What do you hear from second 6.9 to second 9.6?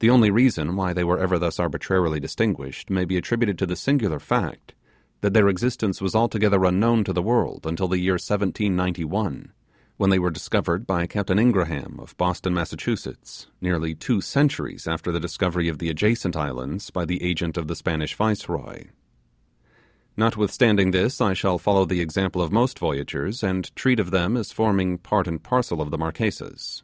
to the world until the year 1791,